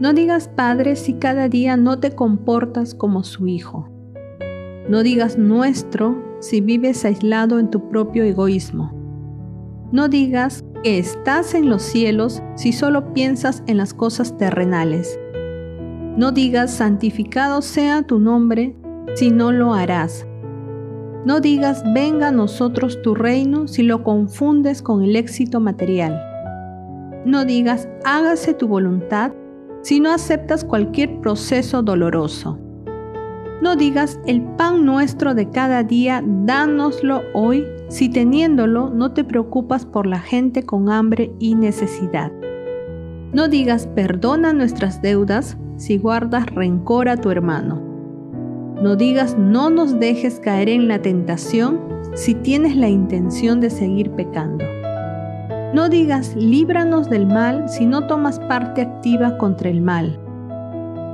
No 0.00 0.12
digas 0.12 0.48
Padre 0.48 0.96
si 0.96 1.14
cada 1.14 1.48
día 1.48 1.76
no 1.76 2.00
te 2.00 2.16
comportas 2.16 2.94
como 2.94 3.22
su 3.22 3.46
Hijo. 3.46 3.88
No 4.88 5.04
digas 5.04 5.38
nuestro 5.38 6.20
si 6.40 6.60
vives 6.60 7.04
aislado 7.04 7.60
en 7.60 7.70
tu 7.70 7.88
propio 7.88 8.24
egoísmo. 8.24 8.92
No 9.92 10.08
digas 10.08 10.64
que 10.82 10.98
estás 10.98 11.54
en 11.54 11.70
los 11.70 11.82
cielos 11.82 12.42
si 12.56 12.72
solo 12.72 13.14
piensas 13.14 13.62
en 13.68 13.76
las 13.76 13.94
cosas 13.94 14.36
terrenales. 14.36 15.18
No 16.16 16.32
digas 16.32 16.72
santificado 16.72 17.62
sea 17.62 18.02
tu 18.02 18.18
nombre 18.18 18.76
si 19.14 19.30
no 19.30 19.52
lo 19.52 19.74
harás. 19.74 20.26
No 21.24 21.40
digas 21.40 21.84
venga 21.94 22.28
a 22.28 22.32
nosotros 22.32 23.00
tu 23.00 23.14
reino 23.14 23.68
si 23.68 23.84
lo 23.84 24.02
confundes 24.02 24.82
con 24.82 25.04
el 25.04 25.14
éxito 25.14 25.60
material. 25.60 26.20
No 27.24 27.44
digas 27.44 27.88
hágase 28.04 28.54
tu 28.54 28.66
voluntad 28.66 29.32
si 29.84 30.00
no 30.00 30.10
aceptas 30.10 30.64
cualquier 30.64 31.20
proceso 31.20 31.82
doloroso. 31.82 32.58
No 33.60 33.76
digas 33.76 34.18
el 34.26 34.40
pan 34.42 34.86
nuestro 34.86 35.34
de 35.34 35.50
cada 35.50 35.82
día, 35.82 36.24
dánoslo 36.26 37.20
hoy, 37.34 37.66
si 37.88 38.08
teniéndolo 38.08 38.88
no 38.88 39.12
te 39.12 39.24
preocupas 39.24 39.84
por 39.84 40.06
la 40.06 40.20
gente 40.20 40.64
con 40.64 40.88
hambre 40.88 41.32
y 41.38 41.54
necesidad. 41.54 42.32
No 43.34 43.46
digas 43.48 43.86
perdona 43.86 44.54
nuestras 44.54 45.02
deudas 45.02 45.58
si 45.76 45.98
guardas 45.98 46.46
rencor 46.46 47.10
a 47.10 47.18
tu 47.18 47.30
hermano. 47.30 47.82
No 48.82 48.96
digas 48.96 49.36
no 49.38 49.68
nos 49.68 50.00
dejes 50.00 50.40
caer 50.40 50.70
en 50.70 50.88
la 50.88 51.02
tentación 51.02 51.78
si 52.14 52.34
tienes 52.34 52.74
la 52.74 52.88
intención 52.88 53.60
de 53.60 53.68
seguir 53.68 54.10
pecando. 54.12 54.64
No 55.74 55.88
digas 55.88 56.36
líbranos 56.36 57.10
del 57.10 57.26
mal 57.26 57.68
si 57.68 57.84
no 57.84 58.06
tomas 58.06 58.38
parte 58.38 58.82
activa 58.82 59.36
contra 59.38 59.68
el 59.68 59.80
mal. 59.80 60.20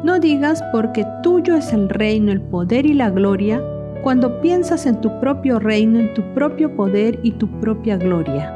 No 0.04 0.20
digas 0.20 0.62
porque 0.70 1.06
tuyo 1.22 1.56
es 1.56 1.72
el 1.72 1.88
reino, 1.88 2.30
el 2.30 2.42
poder 2.42 2.84
y 2.84 2.92
la 2.92 3.08
gloria, 3.08 3.62
cuando 4.02 4.42
piensas 4.42 4.84
en 4.84 5.00
tu 5.00 5.18
propio 5.18 5.60
reino, 5.60 5.98
en 5.98 6.12
tu 6.12 6.22
propio 6.34 6.76
poder 6.76 7.18
y 7.22 7.30
tu 7.32 7.48
propia 7.58 7.96
gloria. 7.96 8.54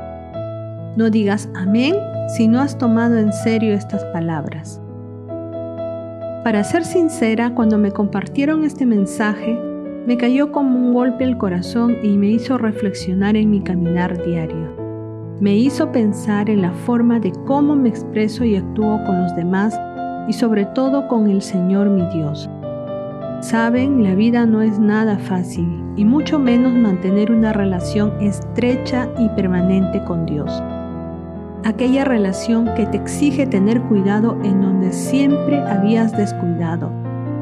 No 0.94 1.08
digas 1.08 1.48
amén 1.54 1.96
si 2.36 2.48
no 2.48 2.60
has 2.60 2.76
tomado 2.76 3.16
en 3.16 3.32
serio 3.32 3.72
estas 3.72 4.04
palabras. 4.04 4.82
Para 6.44 6.64
ser 6.64 6.84
sincera, 6.84 7.54
cuando 7.54 7.78
me 7.78 7.92
compartieron 7.92 8.62
este 8.62 8.84
mensaje, 8.84 9.58
me 10.06 10.18
cayó 10.18 10.52
como 10.52 10.78
un 10.78 10.92
golpe 10.92 11.24
el 11.24 11.38
corazón 11.38 11.96
y 12.02 12.18
me 12.18 12.26
hizo 12.26 12.58
reflexionar 12.58 13.36
en 13.36 13.50
mi 13.50 13.62
caminar 13.62 14.22
diario. 14.22 14.83
Me 15.40 15.56
hizo 15.56 15.90
pensar 15.90 16.48
en 16.48 16.62
la 16.62 16.70
forma 16.70 17.18
de 17.18 17.32
cómo 17.44 17.74
me 17.74 17.88
expreso 17.88 18.44
y 18.44 18.54
actúo 18.54 19.02
con 19.04 19.20
los 19.20 19.34
demás 19.34 19.78
y 20.28 20.32
sobre 20.32 20.64
todo 20.66 21.08
con 21.08 21.28
el 21.28 21.42
Señor 21.42 21.90
mi 21.90 22.06
Dios. 22.14 22.48
Saben, 23.40 24.04
la 24.04 24.14
vida 24.14 24.46
no 24.46 24.62
es 24.62 24.78
nada 24.78 25.18
fácil 25.18 25.68
y 25.96 26.04
mucho 26.04 26.38
menos 26.38 26.72
mantener 26.72 27.32
una 27.32 27.52
relación 27.52 28.12
estrecha 28.20 29.08
y 29.18 29.28
permanente 29.30 30.02
con 30.04 30.24
Dios. 30.24 30.62
Aquella 31.64 32.04
relación 32.04 32.72
que 32.76 32.86
te 32.86 32.96
exige 32.96 33.46
tener 33.46 33.80
cuidado 33.82 34.38
en 34.44 34.60
donde 34.60 34.92
siempre 34.92 35.58
habías 35.60 36.16
descuidado, 36.16 36.92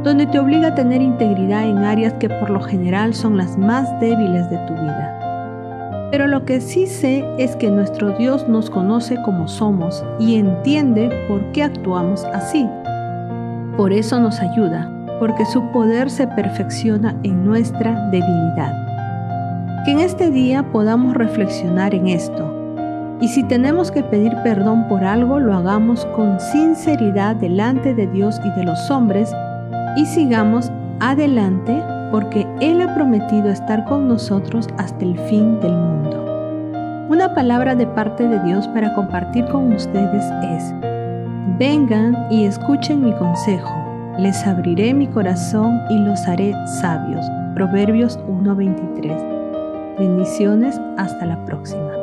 donde 0.03 0.27
te 0.27 0.39
obliga 0.39 0.69
a 0.69 0.75
tener 0.75 1.03
integridad 1.03 1.69
en 1.69 1.79
áreas 1.79 2.15
que 2.15 2.31
por 2.31 2.49
lo 2.49 2.61
general 2.63 3.13
son 3.13 3.37
las 3.37 3.59
más 3.59 4.01
débiles 4.01 4.49
de 4.49 4.57
tu 4.67 4.73
vida. 4.73 5.32
Pero 6.13 6.27
lo 6.27 6.45
que 6.45 6.61
sí 6.61 6.87
sé 6.87 7.25
es 7.39 7.57
que 7.57 7.71
nuestro 7.71 8.11
Dios 8.19 8.47
nos 8.47 8.69
conoce 8.69 9.17
como 9.25 9.49
somos 9.49 10.05
y 10.21 10.37
entiende 10.37 11.09
por 11.27 11.41
qué 11.53 11.63
actuamos 11.63 12.23
así. 12.27 12.69
Por 13.79 13.95
eso 13.95 14.21
nos 14.21 14.39
ayuda, 14.39 14.91
porque 15.19 15.47
su 15.47 15.63
poder 15.73 16.11
se 16.11 16.27
perfecciona 16.27 17.17
en 17.23 17.47
nuestra 17.47 18.11
debilidad. 18.11 18.75
Que 19.87 19.93
en 19.93 20.01
este 20.01 20.31
día 20.31 20.63
podamos 20.71 21.15
reflexionar 21.15 21.95
en 21.95 22.09
esto. 22.09 22.47
Y 23.23 23.29
si 23.29 23.43
tenemos 23.45 23.91
que 23.91 24.03
pedir 24.03 24.37
perdón 24.45 24.89
por 24.89 25.05
algo, 25.05 25.41
lo 25.41 25.55
hagamos 25.55 26.05
con 26.15 26.39
sinceridad 26.39 27.37
delante 27.37 27.95
de 27.95 28.07
Dios 28.09 28.39
y 28.45 28.51
de 28.51 28.65
los 28.65 28.91
hombres 28.91 29.35
y 29.97 30.05
sigamos 30.05 30.71
adelante 31.01 31.83
porque 32.11 32.47
Él 32.61 32.83
ha 32.83 32.95
prometido 32.95 33.49
estar 33.49 33.87
con 33.87 34.09
nosotros 34.09 34.69
hasta 34.77 35.05
el 35.05 35.19
fin 35.21 35.59
del 35.61 35.73
mundo. 35.73 35.92
Una 37.13 37.35
palabra 37.35 37.75
de 37.75 37.87
parte 37.89 38.27
de 38.27 38.43
Dios 38.43 38.67
para 38.69 38.95
compartir 38.95 39.45
con 39.45 39.71
ustedes 39.75 40.25
es, 40.45 40.75
vengan 41.59 42.17
y 42.31 42.47
escuchen 42.47 43.05
mi 43.05 43.13
consejo, 43.13 43.71
les 44.19 44.47
abriré 44.47 44.95
mi 44.95 45.07
corazón 45.07 45.79
y 45.91 45.99
los 45.99 46.27
haré 46.27 46.55
sabios. 46.81 47.27
Proverbios 47.55 48.19
1:23. 48.27 49.99
Bendiciones, 49.99 50.81
hasta 50.97 51.27
la 51.27 51.45
próxima. 51.45 52.02